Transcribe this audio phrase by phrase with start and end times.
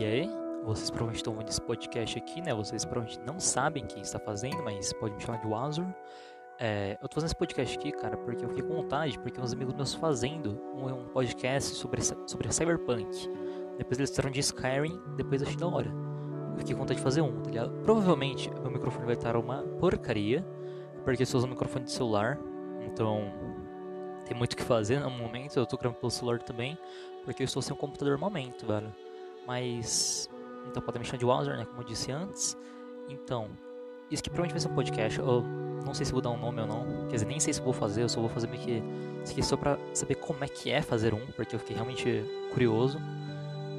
[0.00, 0.30] E aí,
[0.64, 2.54] vocês provavelmente estão ouvindo esse podcast aqui, né?
[2.54, 5.84] Vocês provavelmente não sabem quem está fazendo, mas pode me chamar de Wazor.
[6.58, 9.52] É, eu tô fazendo esse podcast aqui, cara, porque eu fiquei com vontade, porque uns
[9.52, 13.28] amigos meus fazendo um, um podcast sobre, sobre Cyberpunk.
[13.76, 15.92] Depois eles fizeram de Skyrim, depois achei da hora.
[16.52, 17.70] Eu fiquei com vontade de fazer um, tá ligado?
[17.82, 20.42] Provavelmente meu microfone vai estar uma porcaria,
[21.04, 22.38] porque eu estou usando microfone de celular,
[22.86, 23.30] então
[24.24, 25.58] tem muito o que fazer no momento.
[25.58, 26.78] Eu tô gravando pelo celular também,
[27.22, 28.90] porque eu estou sem um computador no momento, velho.
[29.50, 30.30] Mas.
[30.68, 31.64] Então podem me chamar de Wazor, né?
[31.64, 32.56] Como eu disse antes.
[33.08, 33.48] Então,
[34.08, 35.18] isso que provavelmente vai ser um podcast.
[35.18, 35.42] Eu
[35.84, 37.08] não sei se vou dar um nome ou não.
[37.08, 38.80] Quer dizer, nem sei se vou fazer, eu só vou fazer meio que.
[39.24, 42.24] Isso aqui só pra saber como é que é fazer um, porque eu fiquei realmente
[42.52, 42.96] curioso.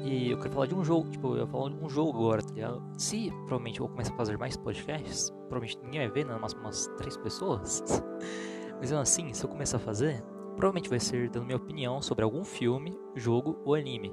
[0.04, 2.42] E eu quero falar de um jogo, tipo, eu ia falar de um jogo agora,
[2.42, 2.82] tá ligado?
[2.98, 6.34] Se provavelmente eu vou começar a fazer mais podcasts, provavelmente ninguém vai ver, né?
[6.34, 7.82] Umas, umas três pessoas.
[8.78, 10.22] Mas assim, se eu começar a fazer,
[10.54, 14.12] provavelmente vai ser dando minha opinião sobre algum filme, jogo ou anime.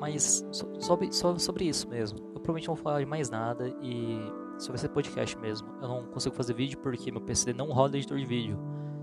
[0.00, 0.44] Mas
[0.80, 2.18] sobre, só sobre isso mesmo.
[2.18, 4.18] Eu provavelmente não vou falar de mais nada e
[4.58, 5.68] só vai ser podcast mesmo.
[5.80, 8.58] Eu não consigo fazer vídeo porque meu PC não roda editor de vídeo.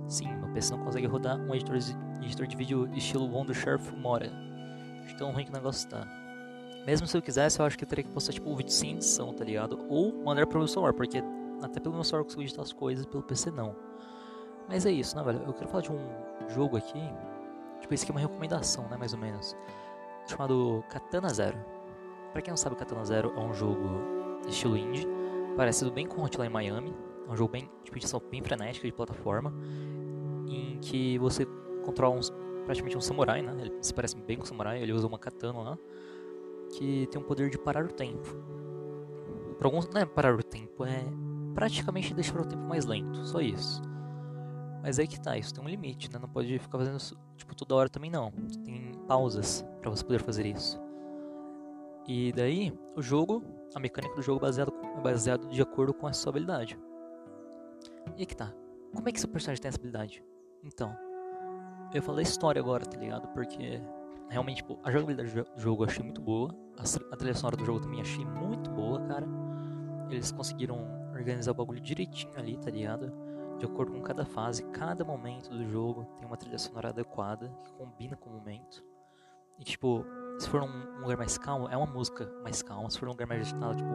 [0.07, 4.47] Sim, meu PC não consegue rodar um editor de, editor de vídeo estilo Wondershare Mora
[5.17, 6.07] tão ruim que o negócio tá.
[6.85, 8.91] Mesmo se eu quisesse, eu acho que eu teria que postar tipo um vídeo sem
[8.91, 9.85] edição, tá ligado?
[9.89, 11.21] Ou mandar pro meu celular, porque
[11.61, 13.75] até pelo meu celular eu consigo editar as coisas, pelo PC não.
[14.69, 15.43] Mas é isso, né, velho?
[15.45, 15.99] Eu quero falar de um
[16.49, 17.01] jogo aqui.
[17.81, 19.55] Tipo, esse aqui é uma recomendação, né, mais ou menos.
[20.27, 21.57] Chamado Katana Zero.
[22.33, 24.01] Pra quem não sabe, Katana Zero é um jogo
[24.47, 25.07] estilo indie.
[25.55, 26.93] Parecido bem com Hotline Miami.
[27.27, 29.53] É um jogo bem, tipo, de ação bem frenética de plataforma.
[30.47, 31.45] Em que você
[31.83, 32.31] controla uns
[32.65, 33.55] praticamente um samurai, né?
[33.59, 35.77] Ele se parece bem com um samurai, ele usa uma katana lá,
[36.73, 38.27] que tem o poder de parar o tempo.
[39.57, 41.03] Para alguns, não é parar o tempo, é
[41.55, 43.81] praticamente deixar o tempo mais lento, só isso.
[44.83, 46.19] Mas aí que tá, isso tem um limite, né?
[46.21, 48.31] Não pode ficar fazendo isso, tipo, toda hora também não.
[48.63, 50.79] Tem pausas para você poder fazer isso.
[52.07, 53.43] E daí, o jogo,
[53.75, 56.79] a mecânica do jogo é baseado, é baseado de acordo com a sua habilidade.
[58.15, 58.53] E que tá.
[58.95, 60.23] Como é que seu personagem tem essa habilidade?
[60.63, 60.95] Então,
[61.93, 63.27] eu falei história agora, tá ligado?
[63.29, 63.81] Porque
[64.29, 66.49] realmente, tipo, a jogabilidade do jogo eu achei muito boa.
[67.11, 69.27] A trilha sonora do jogo também achei muito boa, cara.
[70.09, 73.11] Eles conseguiram organizar o bagulho direitinho ali, tá ligado?
[73.57, 77.73] De acordo com cada fase, cada momento do jogo tem uma trilha sonora adequada que
[77.73, 78.85] combina com o momento.
[79.59, 80.05] E tipo,
[80.39, 82.89] se for um lugar mais calmo, é uma música mais calma.
[82.89, 83.89] Se for um lugar mais agitado, tipo,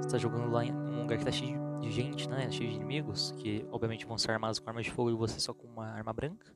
[0.00, 2.50] você tá jogando lá em um lugar que tá cheio de gente, né?
[2.50, 5.52] Cheio de inimigos, que obviamente vão ser armados com armas de fogo e você só
[5.52, 6.52] com uma arma branca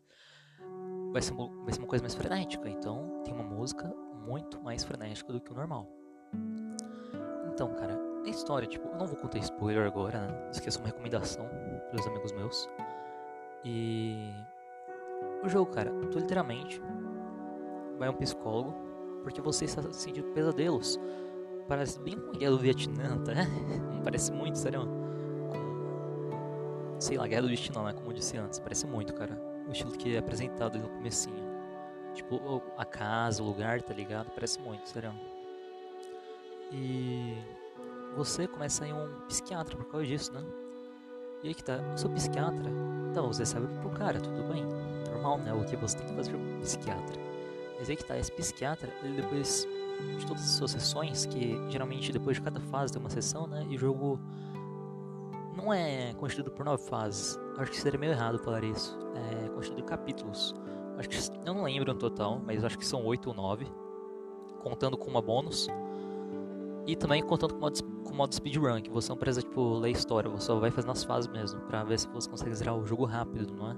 [1.17, 2.69] vai ser, uma, vai ser uma coisa mais frenética.
[2.69, 3.89] Então tem uma música
[4.27, 5.89] muito mais frenética do que o normal.
[7.49, 10.51] Então, cara, a história, tipo, eu não vou contar spoiler agora, né?
[10.51, 11.49] Isso é só uma recomendação
[11.91, 12.69] pros amigos meus.
[13.65, 14.31] E.
[15.43, 16.83] O jogo, cara, tu literalmente
[17.99, 18.75] vai um psicólogo
[19.23, 21.01] porque você está sentindo pesadelos.
[21.69, 23.33] Parece bem com a guerra do Vietnã, tá?
[24.05, 24.83] Parece muito, sério.
[25.51, 27.01] Com...
[27.01, 27.93] Sei lá, guerra do Vietnã, né?
[27.93, 28.61] Como eu disse antes.
[28.61, 31.45] Parece muito, cara o estilo que é apresentado no comecinho.
[32.15, 34.31] Tipo, a casa, o lugar, tá ligado?
[34.31, 35.13] Parece muito, sério.
[36.73, 37.37] E
[38.17, 40.43] você começa a ir um psiquiatra por causa disso, né?
[41.43, 42.71] E aí que tá, eu sou psiquiatra,
[43.11, 44.65] então você sabe pro cara, tudo bem.
[45.11, 45.53] Normal, né?
[45.53, 47.21] O que você tem que fazer um psiquiatra.
[47.79, 49.67] Mas aí que tá, esse psiquiatra, ele depois
[50.19, 53.67] de todas as suas sessões, que geralmente depois de cada fase tem uma sessão, né?
[53.69, 54.21] E o jogo
[55.57, 57.39] não é constituído por nove fases.
[57.57, 58.99] Acho que seria meio errado falar isso.
[59.15, 60.55] É constituído por capítulos.
[60.99, 61.17] Acho que
[61.47, 63.67] eu não lembro no total, mas acho que são oito ou nove,
[64.61, 65.69] contando com uma bônus.
[66.87, 69.91] E também contando com o modo, com modo speedrun, que você não precisa tipo, ler
[69.91, 72.87] história, você só vai fazendo as fases mesmo, pra ver se você consegue zerar o
[72.87, 73.77] jogo rápido, não é?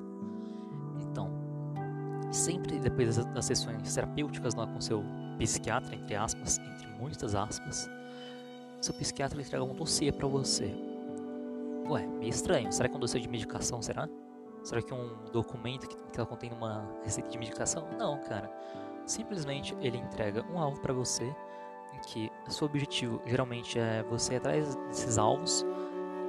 [2.30, 5.04] Sempre depois das, das sessões terapêuticas lá com seu
[5.38, 7.88] psiquiatra, entre aspas, entre muitas aspas,
[8.80, 10.74] seu psiquiatra entrega um dossiê para você,
[11.88, 12.70] Ué, meio estranho.
[12.70, 14.06] Será que é um dossiê de medicação, será?
[14.62, 17.88] Será que é um documento que, que ela contém uma receita de medicação?
[17.98, 18.50] Não, cara.
[19.06, 24.34] Simplesmente ele entrega um alvo para você, em que o seu objetivo geralmente é você
[24.34, 25.64] ir atrás desses alvos.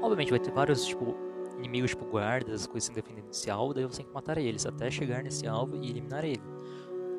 [0.02, 1.13] Obviamente vai ter vários, tipo,
[1.59, 5.23] inimigos, tipo guardas, coisas independentes desse alvo, daí você tem que matar eles até chegar
[5.23, 6.41] nesse alvo e eliminar ele.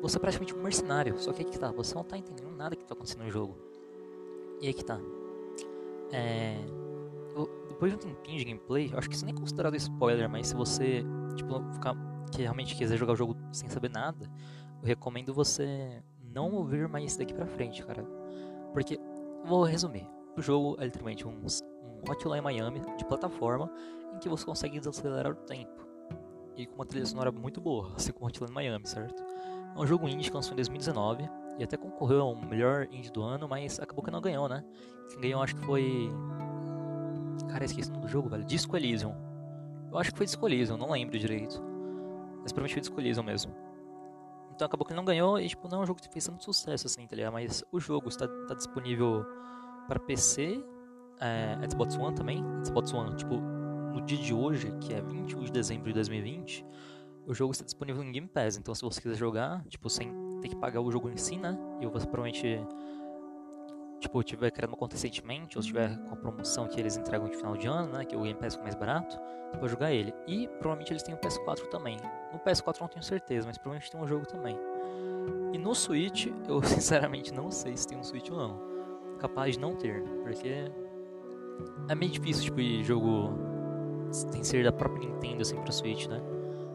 [0.01, 2.75] Você é praticamente um mercenário, só que aí que tá, você não tá entendendo nada
[2.75, 3.57] que tá acontecendo no jogo.
[4.59, 4.99] E aí que tá.
[6.11, 6.57] É
[7.81, 10.55] depois de um tempinho de gameplay, acho que isso nem é considerado spoiler, mas se
[10.55, 11.03] você
[11.35, 11.95] tipo, ficar,
[12.31, 14.29] que realmente quiser jogar o jogo sem saber nada,
[14.83, 18.05] eu recomendo você não ouvir mais isso daqui pra frente, cara.
[18.71, 18.99] Porque,
[19.45, 20.07] vou resumir,
[20.37, 21.41] o jogo é literalmente um
[22.09, 23.71] Hotline Miami de plataforma
[24.13, 25.87] em que você consegue desacelerar o tempo.
[26.55, 29.23] E com uma trilha sonora muito boa, assim como Hotline Miami, certo?
[29.75, 33.21] É um jogo indie que lançou em 2019, E até concorreu ao melhor indie do
[33.21, 34.63] ano, mas acabou que não ganhou, né?
[35.09, 36.11] Quem ganhou acho que foi.
[37.49, 38.43] Cara, esqueci o nome do jogo, velho.
[38.43, 39.13] Disco Elysium.
[39.91, 41.61] Eu acho que foi Disco Elysium, não lembro direito.
[42.41, 43.53] Mas provavelmente foi Disco Elysium mesmo.
[44.55, 46.43] Então acabou que ele não ganhou e, tipo, não é um jogo que fez tanto
[46.43, 47.33] sucesso assim, tá ligado?
[47.33, 49.25] Mas o jogo está, está disponível
[49.87, 50.63] para PC,
[51.21, 52.43] é, Xbox One também.
[52.65, 56.65] Xbox One, tipo, no dia de hoje, que é 21 de dezembro de 2020,
[57.27, 58.57] o jogo está disponível em Game Pass.
[58.57, 61.57] Então, se você quiser jogar, tipo, sem ter que pagar o jogo em si, né?
[61.79, 62.59] E você provavelmente,
[63.99, 67.37] tipo, tiver criado uma conta recentemente, ou tiver com a promoção que eles entregam de
[67.37, 68.05] final de ano, né?
[68.05, 69.17] Que o Game Pass fica mais barato,
[69.51, 70.13] você pode jogar ele.
[70.27, 71.97] E provavelmente eles têm o PS4 também.
[72.33, 74.57] No PS4 não tenho certeza, mas provavelmente tem um jogo também.
[75.53, 78.71] E no Switch, eu sinceramente não sei se tem um Switch ou não.
[79.19, 80.71] Capaz de não ter, porque
[81.87, 83.33] é meio difícil, tipo, ir jogo
[84.31, 86.21] tem que ser da própria Nintendo assim pro Switch, né?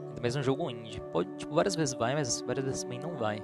[0.09, 1.00] Ainda mais um jogo indie.
[1.12, 3.43] Pode, tipo, várias vezes vai, mas várias vezes também não vai.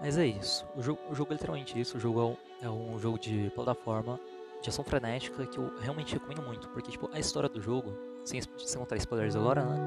[0.00, 0.64] Mas é isso.
[0.76, 1.96] O jogo, o jogo é literalmente isso.
[1.96, 2.36] O jogo é um,
[2.68, 4.18] é um jogo de plataforma,
[4.62, 6.68] de ação frenética, que eu realmente recomendo muito.
[6.70, 7.92] Porque, tipo, a história do jogo,
[8.24, 9.78] sem, sem contar spoilers agora, né?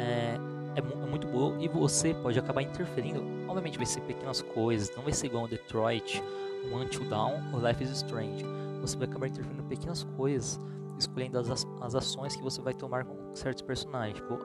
[0.00, 3.22] É, é, é, muito boa e você pode acabar interferindo.
[3.48, 6.22] Obviamente vai ser pequenas coisas, não vai ser igual um Detroit,
[6.70, 8.44] um Until Dawn ou Life is Strange.
[8.80, 10.60] Você vai acabar interferindo em pequenas coisas
[10.98, 14.16] escolhendo as, as ações que você vai tomar com certos personagens.
[14.16, 14.38] Tipo,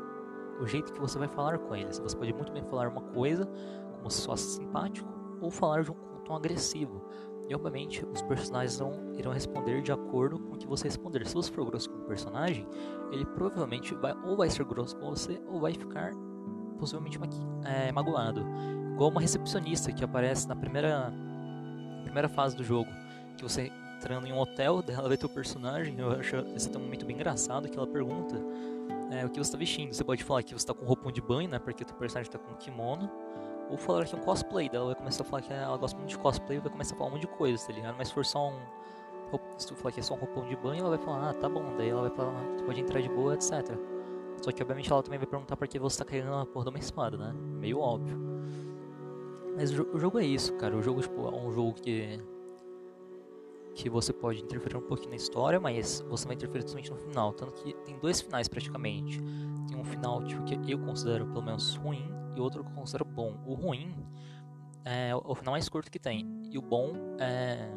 [0.60, 2.00] o jeito que você vai falar com eles.
[2.00, 3.50] Você pode muito bem falar uma coisa
[3.98, 5.10] como se fosse simpático
[5.42, 5.96] ou falar de um,
[6.26, 7.04] tom agressivo.
[7.50, 11.28] E obviamente os personagens vão, irão responder de acordo com o que você responder.
[11.28, 12.66] Se você for grosso com o personagem,
[13.12, 16.12] ele provavelmente vai ou vai ser grosso com você ou vai ficar
[16.80, 17.20] possivelmente
[17.66, 18.42] é, magoado.
[18.94, 21.12] Igual uma recepcionista que aparece na primeira,
[22.04, 22.90] primeira fase do jogo,
[23.38, 23.70] que você
[24.04, 27.16] entrando em um hotel, ela vê teu personagem, eu acho esse até um momento bem
[27.16, 28.36] engraçado, que ela pergunta
[29.10, 29.94] é, o que você está vestindo.
[29.94, 32.38] Você pode falar que você está com roupão de banho, né, porque teu personagem está
[32.38, 33.10] com kimono,
[33.70, 36.10] ou falar que é um cosplay, dela vai começar a falar que ela gosta muito
[36.10, 37.96] de cosplay, vai começar a falar um monte de coisa, tá ligado?
[37.98, 38.60] Mas se for só um...
[39.58, 41.48] Se tu falar que é só um roupão de banho, ela vai falar, ah, tá
[41.48, 43.52] bom, daí ela vai falar, tu pode entrar de boa, etc.
[44.42, 46.70] Só que obviamente ela também vai perguntar por que você tá carregando uma porra de
[46.72, 47.34] uma espada, né?
[47.34, 48.16] Meio óbvio.
[49.56, 50.76] Mas o jogo é isso, cara.
[50.76, 52.20] O jogo tipo, é um jogo que
[53.76, 57.34] que você pode interferir um pouquinho na história, mas você vai interferir somente no final.
[57.34, 59.20] Tanto que tem dois finais praticamente.
[59.68, 63.06] Tem um final tipo, que eu considero pelo menos ruim e outro que eu considero
[63.06, 63.36] bom.
[63.46, 63.96] O ruim
[64.86, 66.42] é o final mais curto que tem.
[66.52, 67.72] E o bom é.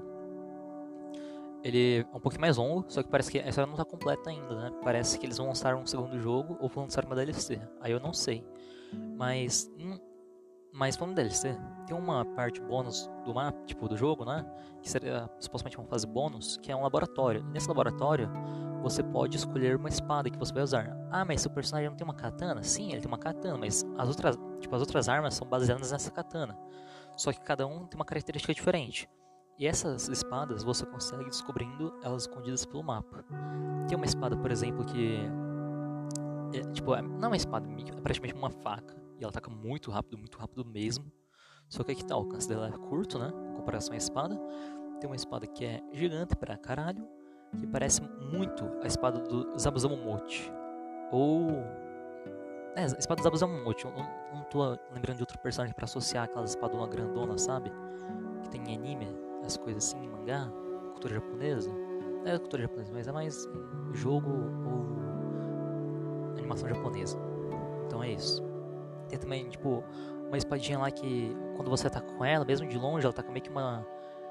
[1.62, 4.31] Ele é um pouquinho mais longo, só que parece que a história não está completa
[4.31, 4.70] ainda, né?
[4.84, 7.60] Parece que eles vão lançar um segundo jogo ou vão lançar uma DLC.
[7.81, 8.44] Aí eu não sei.
[9.16, 9.98] Mas hum,
[10.76, 11.56] mas falando DLC,
[11.87, 14.44] tem uma parte bônus do mapa, tipo, do jogo, né?
[14.82, 17.43] Que seria supostamente uma fase bônus, que é um laboratório.
[17.44, 18.31] Nesse laboratório,
[18.82, 20.94] você pode escolher uma espada que você vai usar.
[21.11, 22.62] Ah, mas seu personagem não tem uma katana?
[22.62, 26.11] Sim, ele tem uma katana, mas as outras, tipo, as outras armas são baseadas nessa
[26.11, 26.55] katana.
[27.17, 29.08] Só que cada um tem uma característica diferente.
[29.58, 33.25] E essas espadas você consegue descobrindo elas escondidas pelo mapa.
[33.88, 35.20] Tem uma espada, por exemplo, que.
[36.52, 39.90] É, tipo, é, não é uma espada, é praticamente uma faca e ela ataca muito
[39.90, 41.10] rápido, muito rápido mesmo.
[41.68, 43.32] Só que aqui tá, o alcance dela é curto, né?
[43.50, 44.38] Em comparação à espada.
[45.00, 47.06] Tem uma espada que é gigante pra caralho,
[47.58, 50.52] que parece muito a espada do Zabuzamomote.
[51.10, 51.50] Ou.
[52.76, 53.84] É, a espada do Zabuzamomote.
[53.84, 54.62] Eu não, tô
[54.93, 57.72] lembrando de outro personagem para associar aquela espadona grandona, sabe?
[58.43, 59.08] Que tem em anime,
[59.44, 60.48] as coisas assim, em mangá,
[60.93, 61.70] cultura japonesa.
[62.24, 63.48] É cultura japonesa, mas é mais
[63.93, 64.86] jogo ou
[66.38, 67.19] animação japonesa.
[67.86, 68.45] Então é isso.
[69.08, 69.82] Tem também, tipo,
[70.27, 73.32] uma espadinha lá que quando você tá com ela, mesmo de longe, ela tá com
[73.32, 73.86] meio que uma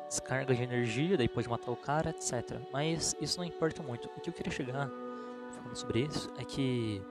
[0.08, 2.60] descarga de energia, daí pode matar o cara, etc.
[2.72, 4.08] Mas isso não importa muito.
[4.16, 4.90] O que eu queria chegar
[5.52, 7.02] falando sobre isso é que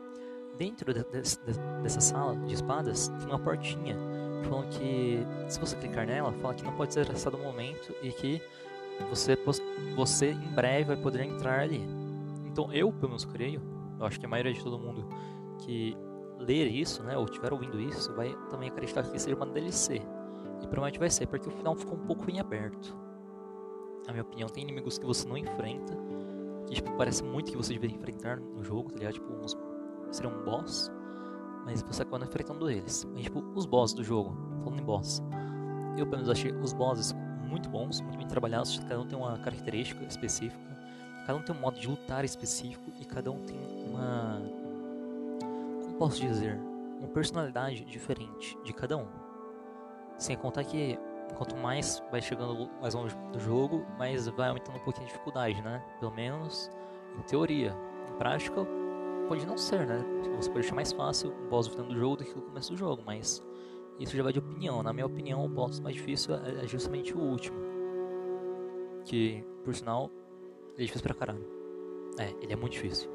[0.56, 3.96] dentro de, de, de, dessa sala de espadas tem uma portinha
[4.44, 8.10] falando que se você clicar nela, fala que não pode ser acessado no momento e
[8.10, 8.42] que
[9.08, 9.36] você,
[9.96, 11.82] você em breve vai poder entrar ali.
[12.46, 13.60] Então eu, pelo menos creio,
[13.98, 15.08] eu acho que a maioria de todo mundo
[15.58, 15.96] que
[16.44, 19.96] ler isso, né, ou estiver ouvindo isso, vai também acreditar que seja uma DLC.
[20.62, 22.96] E provavelmente vai ser, porque o final ficou um pouco em aberto.
[24.06, 25.96] Na minha opinião, tem inimigos que você não enfrenta,
[26.66, 29.14] que tipo, parece muito que você deveria enfrentar no jogo, tá ligado?
[29.14, 29.56] Tipo, uns,
[30.10, 30.90] seria um boss,
[31.64, 33.06] mas você acaba enfrentando eles.
[33.12, 35.22] Mas, tipo, os bosses do jogo, falando em boss,
[35.96, 37.14] eu pelo menos achei os bosses
[37.46, 40.60] muito bons, muito bem trabalhados, cada um tem uma característica específica,
[41.26, 43.58] cada um tem um modo de lutar específico e cada um tem
[43.88, 44.42] uma
[45.98, 46.58] posso dizer,
[46.98, 49.06] uma personalidade diferente de cada um.
[50.18, 50.98] Sem contar que
[51.36, 55.60] quanto mais vai chegando mais longe do jogo, mais vai aumentando um pouquinho a dificuldade,
[55.62, 55.84] né?
[55.98, 56.70] Pelo menos
[57.18, 57.74] em teoria.
[58.12, 58.66] Em prática,
[59.28, 60.04] pode não ser, né?
[60.36, 62.72] Você pode achar mais fácil o boss no final do jogo do que no começo
[62.72, 63.42] do jogo, mas
[63.98, 64.82] isso já vai de opinião.
[64.82, 67.56] Na minha opinião, o boss mais difícil é, é justamente o último.
[69.04, 70.10] Que, por sinal,
[70.74, 71.44] ele é difícil pra caralho.
[72.18, 73.10] É, ele é muito difícil.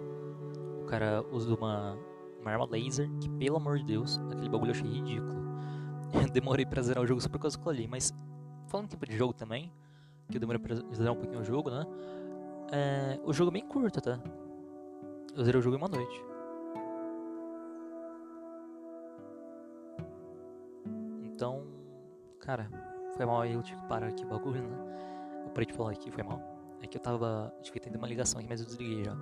[0.81, 1.98] O cara usa uma,
[2.41, 5.39] uma arma laser que, pelo amor de Deus, aquele bagulho eu achei ridículo.
[6.13, 8.13] Eu demorei pra zerar o jogo só por causa eu ali, mas
[8.67, 9.72] falando em tempo de jogo também,
[10.29, 11.86] que eu demorei pra zerar um pouquinho o jogo, né?
[12.72, 14.19] É, o jogo é bem curto, tá?
[15.36, 16.24] Eu zerei o jogo em uma noite.
[21.24, 21.65] Então,
[22.39, 22.69] cara,
[23.15, 24.77] foi mal aí, eu tive que parar aqui o bagulho, né?
[25.46, 26.41] Eu parei de falar aqui, foi mal.
[26.81, 27.53] É que eu tava.
[27.62, 29.15] Tive que atender uma ligação aqui, mas eu desliguei já.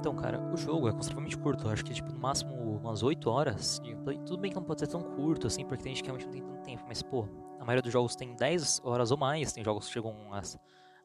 [0.00, 1.66] Então, cara, o jogo é consideravelmente curto.
[1.66, 4.18] Eu acho que, tipo, no máximo umas 8 horas de gameplay.
[4.24, 6.32] Tudo bem que não pode ser tão curto, assim, porque tem gente que realmente não
[6.32, 6.84] tem tanto tempo.
[6.88, 7.28] Mas, pô,
[7.58, 9.52] a maioria dos jogos tem 10 horas ou mais.
[9.52, 10.40] Tem jogos que chegam a,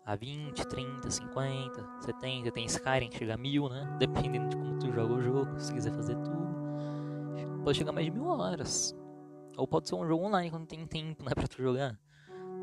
[0.06, 2.52] a 20, 30, 50, 70.
[2.52, 3.96] Tem Skyrim que chega a 1000, né?
[4.00, 5.60] Dependendo de como tu joga o jogo.
[5.60, 6.56] Se quiser fazer tudo.
[7.66, 8.96] Pode chegar a mais de mil horas.
[9.58, 12.00] Ou pode ser um jogo online quando tem tempo, né, pra tu jogar.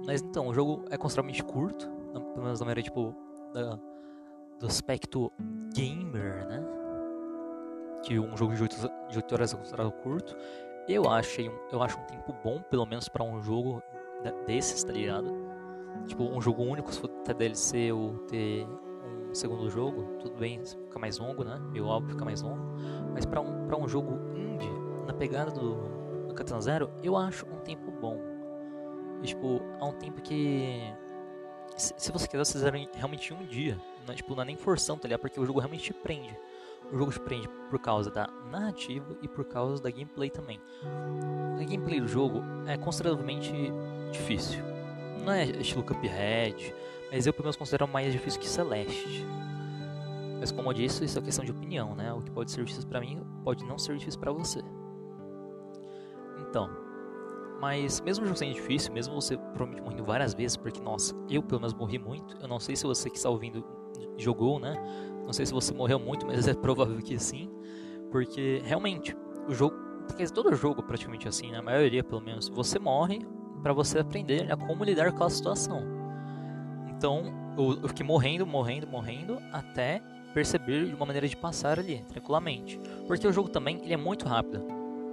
[0.07, 3.15] Mas então, o jogo é consideravelmente curto, pelo menos na maneira, tipo,
[3.53, 3.79] da,
[4.59, 5.33] do aspecto
[5.75, 6.65] gamer, né?
[8.05, 8.77] Que um jogo de 8,
[9.11, 10.37] de 8 horas é considerado curto.
[10.89, 13.83] Eu achei um, eu acho um tempo bom, pelo menos para um jogo
[14.47, 15.33] desses, tá ligado?
[16.07, 18.67] Tipo, um jogo único, se for ter DLC ou ter
[19.31, 21.59] um segundo jogo, tudo bem, fica mais longo, né?
[21.71, 22.63] Meio óbvio, fica mais longo.
[23.13, 24.71] Mas para um, um jogo indie,
[25.07, 25.77] na pegada do,
[26.29, 28.19] no Katana Zero, eu acho um tempo bom.
[29.23, 30.81] E, tipo, é um tempo que.
[31.77, 33.79] Se, se você quiser, vocês realmente um dia.
[34.07, 35.21] Não, é, tipo, não é nem forçando, tá ligado?
[35.21, 36.37] Porque o jogo realmente te prende.
[36.93, 40.61] O jogo te prende por causa da narrativa e por causa da gameplay também.
[41.61, 43.53] A gameplay do jogo é consideravelmente
[44.11, 44.63] difícil.
[45.25, 46.75] Não é estilo Cuphead,
[47.11, 49.25] mas eu pelo menos considero mais difícil que Celeste.
[50.41, 52.13] Mas como eu disse, isso é questão de opinião, né?
[52.13, 54.61] O que pode ser difícil para mim pode não ser difícil para você.
[56.41, 56.69] Então,
[57.61, 61.43] mas mesmo o jogo sendo difícil, mesmo você provavelmente morrendo várias vezes, porque nossa, eu
[61.43, 62.37] pelo menos morri muito.
[62.41, 63.65] Eu não sei se você que está ouvindo
[64.17, 64.75] jogou, né?
[65.25, 67.51] Não sei se você morreu muito, mas é provável que sim.
[68.11, 69.17] Porque realmente,
[69.49, 69.77] o jogo,
[70.35, 71.63] todo jogo praticamente assim, na né?
[71.63, 73.21] maioria pelo menos, você morre
[73.63, 75.83] para você aprender a como lidar com a situação.
[76.89, 80.03] Então, eu, fiquei morrendo, morrendo, morrendo até
[80.35, 82.81] perceber de uma maneira de passar ali, tranquilamente.
[83.07, 84.65] Porque o jogo também ele é muito rápido.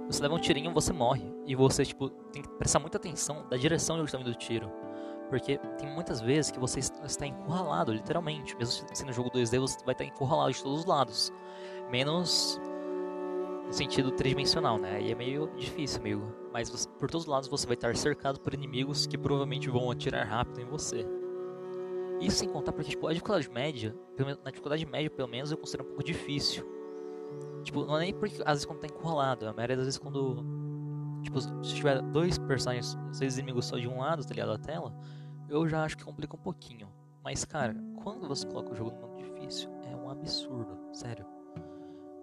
[0.06, 1.22] Você leva um tirinho, você morre.
[1.46, 4.34] E você, tipo, tem que prestar muita atenção da direção de onde está vindo o
[4.34, 4.70] tiro.
[5.30, 8.56] Porque tem muitas vezes que você está encurralado, literalmente.
[8.56, 11.32] Mesmo sendo jogo 2D, você vai estar encurralado de todos os lados.
[11.90, 12.60] Menos
[13.70, 14.96] no sentido tridimensional, né?
[14.96, 16.34] Aí é meio difícil, amigo.
[16.52, 19.88] Mas você, por todos os lados você vai estar cercado por inimigos que provavelmente vão
[19.90, 21.06] atirar rápido em você.
[22.20, 23.94] Isso sem contar porque, tipo, a dificuldade média,
[24.44, 26.68] na dificuldade média, pelo menos, eu considero um pouco difícil.
[27.62, 30.44] Tipo, não é nem porque às vezes quando tá encurralado, a maioria das vezes quando.
[31.22, 34.52] Tipo, se tiver dois personagens, seis inimigos só de um lado, tá ligado?
[34.52, 34.92] A tela,
[35.50, 36.88] eu já acho que complica um pouquinho.
[37.22, 41.26] Mas, cara, quando você coloca o jogo no modo difícil, é um absurdo, sério.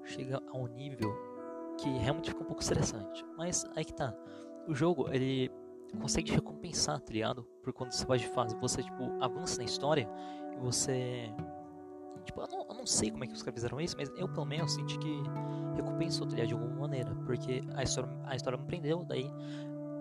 [0.03, 1.13] Chega a um nível
[1.77, 3.23] que realmente fica um pouco estressante.
[3.37, 4.15] Mas aí que tá.
[4.67, 5.51] O jogo, ele
[6.01, 7.43] consegue te recompensar, tá ligado?
[7.61, 10.09] Por quando você vai de fase, você, tipo, avança na história
[10.53, 11.31] e você
[12.27, 14.27] Tipo, eu não, eu não, sei como é que os caras fizeram isso, mas eu
[14.27, 15.23] pelo menos senti que
[15.75, 17.15] recompensou, tá de alguma maneira.
[17.25, 19.31] Porque a história, a história me prendeu, daí.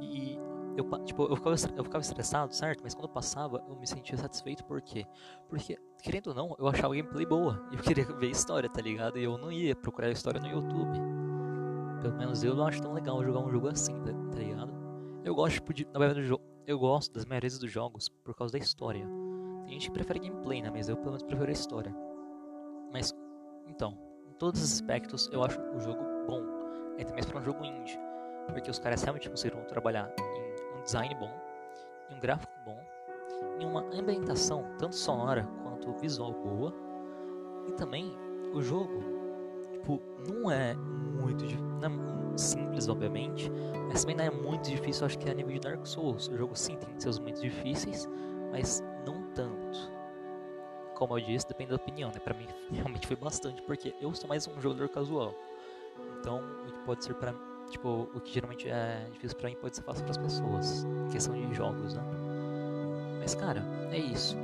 [0.01, 0.37] E
[0.77, 2.81] eu, tipo, eu ficava, eu ficava estressado, certo?
[2.83, 5.07] Mas quando eu passava, eu me sentia satisfeito, por quê?
[5.49, 7.67] Porque, querendo ou não, eu achava a gameplay boa.
[7.73, 9.19] Eu queria ver história, tá ligado?
[9.19, 10.99] E eu não ia procurar a história no YouTube.
[12.03, 14.73] Pelo menos eu não acho tão legal jogar um jogo assim, tá, tá ligado?
[15.25, 16.31] Eu gosto, tipo, de, na verdade,
[16.67, 19.07] eu gosto das maiorias dos jogos por causa da história.
[19.65, 20.71] Tem gente que prefere gameplay, né?
[20.71, 21.95] Mas eu pelo menos prefiro a história.
[22.93, 23.13] Mas,
[23.67, 26.43] então, em todos os aspectos, eu acho o jogo bom.
[26.99, 27.99] Ainda mais para um jogo indie.
[28.47, 30.13] Porque os caras realmente conseguiram trabalhar
[30.87, 31.31] design bom,
[32.11, 32.79] em um gráfico bom,
[33.61, 36.73] em uma ambientação, tanto sonora quanto visual boa.
[37.69, 38.17] E também,
[38.55, 39.03] o jogo,
[39.73, 41.45] tipo, não é muito
[41.81, 43.51] não é simples, obviamente,
[43.89, 46.29] mas também não é muito difícil, acho que é a nível de Dark Souls.
[46.29, 48.09] O jogo sim tem seus momentos difíceis,
[48.51, 49.97] mas não tanto
[50.97, 52.19] como eu disse, depende da opinião, né?
[52.19, 55.35] Pra mim, realmente foi bastante, porque eu sou mais um jogador casual.
[56.19, 57.35] Então, o que pode ser pra
[57.71, 60.87] tipo, o que geralmente é difícil pra mim pode ser fácil pras pessoas.
[61.11, 62.03] Questão de jogos, né?
[63.21, 64.37] Mas, cara, é isso.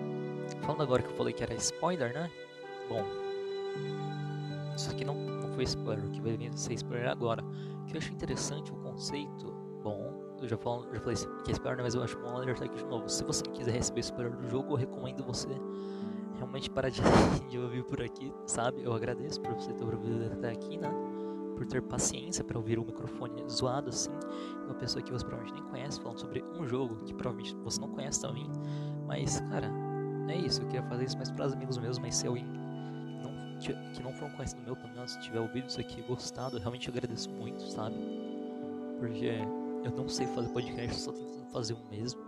[0.63, 2.31] Falando agora que eu falei que era spoiler, né?
[2.89, 3.05] Bom,
[4.77, 7.43] isso aqui não, não foi spoiler, o que vai ser spoiler agora.
[7.87, 9.53] Que eu acho interessante o conceito.
[9.83, 12.77] Bom, eu já, falo, já falei que é spoiler, mas eu acho bom alertar aqui
[12.77, 13.09] de novo.
[13.09, 15.49] Se você quiser receber spoiler do jogo, eu recomendo você
[16.37, 17.01] realmente parar de,
[17.49, 18.83] de ouvir por aqui, sabe?
[18.83, 20.91] Eu agradeço por você ter ouvido até aqui, né?
[21.57, 24.11] Por ter paciência para ouvir o microfone zoado assim.
[24.65, 27.89] Uma pessoa que você provavelmente nem conhece, falando sobre um jogo que provavelmente você não
[27.89, 28.51] conhece também.
[29.07, 29.71] Mas, cara,
[30.29, 30.63] é isso.
[30.63, 33.59] Eu queria fazer isso mais para os amigos meus, mas se alguém não,
[33.93, 36.89] que não for um conhecido meu, pelo menos, tiver ouvido isso aqui gostado, eu realmente
[36.89, 37.97] agradeço muito, sabe?
[38.99, 39.39] Porque
[39.85, 42.21] eu não sei fazer podcast, só tentando fazer o mesmo.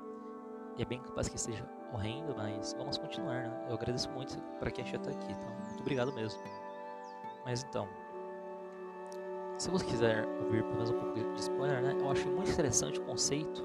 [0.77, 3.67] E é bem capaz que esteja horrendo, mas vamos continuar, né?
[3.69, 6.43] Eu agradeço muito para quem achou até aqui, então muito obrigado mesmo.
[7.45, 7.89] Mas então,
[9.59, 11.97] se você quiser ouvir pelo menos um pouco de spoiler, né?
[12.01, 13.65] Eu acho muito interessante o conceito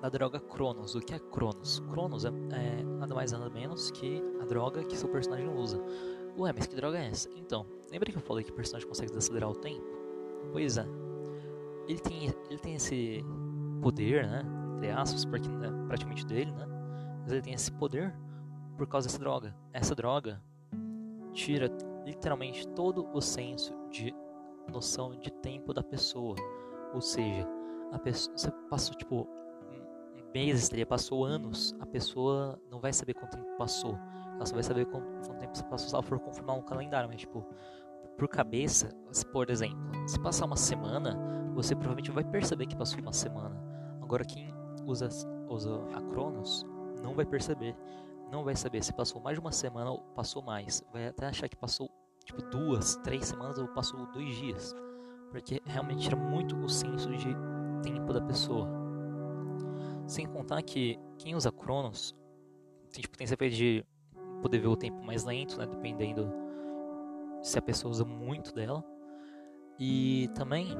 [0.00, 0.94] da droga Cronos.
[0.94, 1.80] O que é Cronos?
[1.90, 5.80] Cronos é, é nada mais nada menos que a droga que seu personagem usa.
[6.38, 7.28] Ué, mas que droga é essa?
[7.36, 9.84] Então, lembra que eu falei que o personagem consegue desacelerar o tempo?
[10.50, 10.86] Pois é.
[11.86, 13.24] Ele tem, ele tem esse
[13.82, 14.42] poder, né?
[14.76, 16.66] Entre aspas, porque não é praticamente dele, né?
[17.22, 18.14] Mas ele tem esse poder
[18.76, 19.54] por causa dessa droga.
[19.72, 20.42] Essa droga
[21.32, 21.70] tira
[22.04, 24.14] literalmente todo o senso de
[24.72, 26.34] noção de tempo da pessoa.
[26.94, 27.46] Ou seja,
[27.92, 29.28] a pessoa, você passou tipo
[30.34, 33.98] meses, teria passou anos, a pessoa não vai saber quanto tempo passou.
[34.34, 37.20] Ela só vai saber quanto, quanto tempo passou se ela for confirmar um calendário, mas
[37.20, 37.46] tipo,
[38.16, 38.88] por cabeça,
[39.32, 41.18] por exemplo, se passar uma semana,
[41.54, 43.62] você provavelmente vai perceber que passou uma semana.
[44.00, 44.48] Agora quem
[44.86, 45.08] usa,
[45.48, 46.64] usa a Cronos
[47.02, 47.76] não vai perceber
[48.32, 50.82] não vai saber se passou mais de uma semana ou passou mais.
[50.90, 51.90] Vai até achar que passou
[52.24, 54.74] tipo duas, três semanas ou passou dois dias.
[55.30, 57.34] Porque realmente tira muito o senso de
[57.82, 58.68] tempo da pessoa.
[60.06, 62.14] Sem contar que quem usa Cronos
[62.92, 63.84] tem, tipo, tem esse de
[64.42, 65.66] poder ver o tempo mais lento, né?
[65.66, 66.32] Dependendo
[67.42, 68.84] se a pessoa usa muito dela.
[69.78, 70.76] E também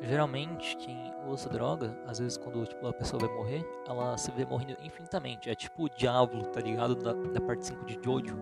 [0.00, 4.46] Geralmente, quem usa droga, às vezes quando tipo, a pessoa vai morrer, ela se vê
[4.46, 5.50] morrendo infinitamente.
[5.50, 6.94] É tipo o Diablo, tá ligado?
[6.94, 8.38] Da, da parte 5 de Jojo,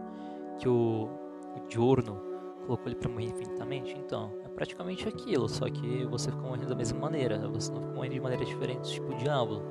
[0.59, 1.09] que o,
[1.61, 2.21] o Giorno
[2.67, 3.97] colocou ele pra morrer infinitamente.
[3.97, 7.39] Então, é praticamente aquilo, só que você fica morrendo da mesma maneira.
[7.49, 9.63] Você não fica morrendo de maneira diferente, tipo o Diablo.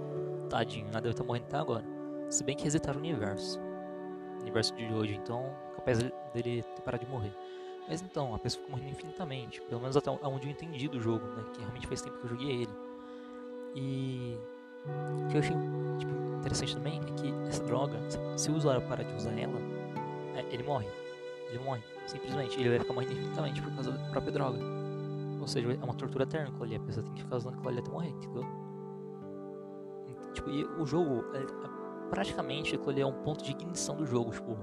[0.49, 1.85] Tadinho, nada deve estar morrendo até agora.
[2.29, 3.59] Se bem que resetaram o universo.
[3.59, 5.43] O universo de Jojo, então
[5.75, 5.99] capaz
[6.33, 7.33] dele ter parado de morrer.
[7.87, 9.61] Mas então, a pessoa fica morrendo infinitamente.
[9.61, 11.43] Pelo menos até onde eu entendi do jogo, né?
[11.53, 12.73] Que realmente faz tempo que eu joguei ele.
[13.75, 14.39] E
[14.85, 15.55] o que eu achei
[15.99, 17.99] tipo, interessante também é que essa droga,
[18.35, 19.59] se o usuário parar de usar ela,
[20.35, 20.87] é, ele morre.
[21.55, 22.59] Ele morre, simplesmente.
[22.59, 24.59] Ele vai ficar morrendo infinitamente por causa da própria droga.
[25.39, 26.75] Ou seja, é uma tortura eterna aquilo ali.
[26.75, 28.45] A pessoa tem que ficar usando aquilo ali até morrer, entendeu?
[30.33, 34.05] Tipo, e o jogo, é, é, praticamente, aquilo ali é um ponto de ignição do
[34.05, 34.31] jogo.
[34.31, 34.57] Tipo,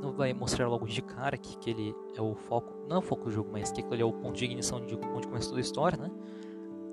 [0.00, 3.02] não vai mostrar logo de cara que, que ele é o foco, não é o
[3.02, 5.60] foco do jogo, mas que ele é o ponto de ignição de onde começa toda
[5.60, 6.10] a história, né?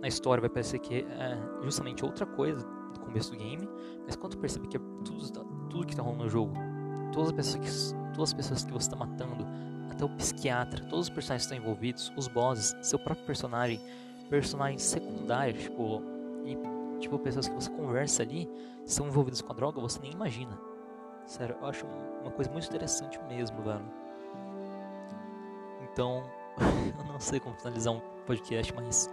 [0.01, 3.67] Na história vai parecer que é justamente outra coisa do começo do game,
[4.05, 6.53] mas quando percebe que é tudo, tudo que está rolando no jogo,
[7.11, 9.45] todas as pessoas que, todas as pessoas que você está matando,
[9.91, 13.79] até o psiquiatra, todos os personagens que estão envolvidos, os bosses, seu próprio personagem,
[14.29, 16.01] personagens secundários, tipo,
[16.45, 18.49] e, tipo pessoas que você conversa ali,
[18.85, 20.57] são envolvidas com a droga, você nem imagina.
[21.25, 21.85] Sério, eu acho
[22.21, 23.81] uma coisa muito interessante mesmo, velho.
[25.91, 26.23] Então,
[26.97, 29.09] eu não sei como finalizar um podcast, mas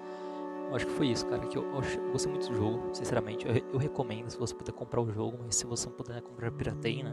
[0.68, 1.46] eu acho que foi isso, cara.
[1.46, 3.46] Que eu, eu gostei muito do jogo, sinceramente.
[3.46, 6.50] Eu, eu, recomendo se você puder comprar o jogo, mas se você não puder comprar
[6.52, 7.12] pirateia, né?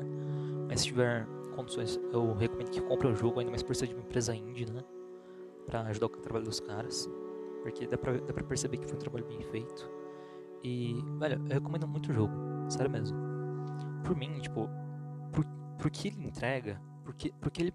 [0.72, 3.94] Mas se tiver condições, eu recomendo que compre o jogo, ainda mais por ser de
[3.94, 4.82] uma empresa indie, né?
[5.66, 7.10] Pra ajudar o trabalho dos caras.
[7.62, 9.92] Porque dá pra, dá pra perceber que foi um trabalho bem feito.
[10.64, 12.34] E, velho, eu recomendo muito o jogo,
[12.70, 13.18] sério mesmo.
[14.06, 14.70] Por mim, tipo,
[15.78, 17.74] pro que ele entrega, porque, porque ele,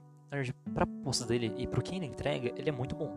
[0.73, 3.15] pra proposta dele e pro que ele entrega, ele é muito bom.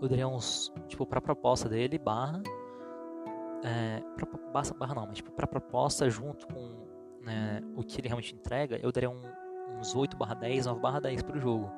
[0.00, 2.40] Eu daria uns, tipo, pra proposta dele, barra,
[3.64, 6.89] é, pra, barra não, mas tipo, pra proposta junto com
[7.20, 9.22] né, o que ele realmente entrega, eu daria um,
[9.78, 11.70] uns 8 barra 10, 9 barra 10 pro jogo.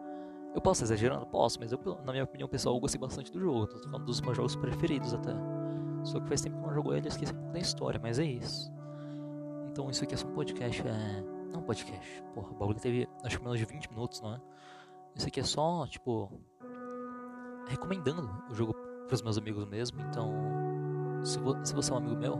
[0.55, 1.25] Eu posso exagerando?
[1.27, 3.67] Posso, mas eu, na minha opinião pessoal, eu gostei bastante do jogo.
[3.67, 5.33] Tô falando dos meus jogos preferidos até.
[6.05, 8.25] Só que faz tempo que eu não jogo ele, eu esqueci da história, mas é
[8.25, 8.71] isso.
[9.71, 12.23] Então isso aqui é só um podcast, é não, podcast.
[12.35, 14.41] Porra, o bagulho teve acho que menos de 20 minutos, não é?
[15.15, 16.31] Isso aqui é só, tipo.
[17.69, 18.75] Recomendando o jogo
[19.07, 20.01] pros meus amigos mesmo.
[20.03, 20.33] Então,
[21.23, 22.39] se, vo se você é um amigo meu,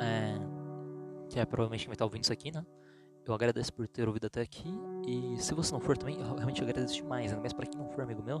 [0.00, 0.38] é,
[1.30, 2.66] que é provavelmente quem vai estar ouvindo isso aqui, né?
[3.24, 4.68] Eu agradeço por ter ouvido até aqui.
[5.06, 7.30] E se você não for também, eu realmente agradeço demais.
[7.30, 8.40] Ainda mais pra quem não for amigo meu,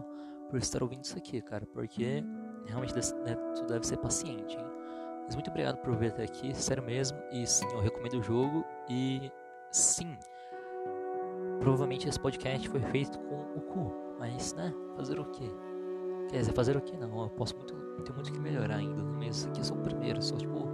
[0.50, 1.64] por estar ouvindo isso aqui, cara.
[1.66, 2.24] Porque
[2.66, 4.64] realmente né, tu deve ser paciente, hein?
[5.24, 7.16] Mas muito obrigado por vir até aqui, sério mesmo.
[7.30, 8.64] E sim, eu recomendo o jogo.
[8.88, 9.30] E
[9.70, 10.16] sim,
[11.60, 13.92] provavelmente esse podcast foi feito com o cu.
[14.18, 15.48] Mas, né, fazer o quê?
[16.28, 16.96] Quer dizer, fazer o quê?
[16.96, 19.02] Não, eu posso muito, tenho muito que melhorar ainda.
[19.04, 20.68] Mas isso aqui é só o primeiro, só tipo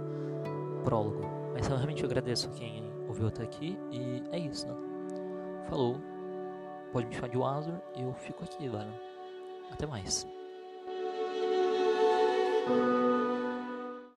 [0.83, 1.46] prólogo.
[1.57, 4.75] Mas eu realmente agradeço quem ouviu até aqui e é isso, né?
[5.67, 5.99] Falou.
[6.93, 8.93] Pode me chamar de Wazor e eu fico aqui, velho.
[9.71, 10.27] Até mais.